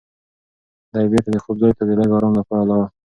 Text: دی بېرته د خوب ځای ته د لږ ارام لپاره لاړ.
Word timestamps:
دی 0.93 1.05
بېرته 1.11 1.29
د 1.33 1.37
خوب 1.43 1.55
ځای 1.61 1.73
ته 1.77 1.83
د 1.87 1.91
لږ 1.99 2.09
ارام 2.17 2.33
لپاره 2.39 2.63
لاړ. 2.69 2.83